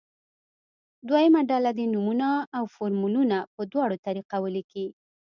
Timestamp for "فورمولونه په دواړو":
2.73-3.95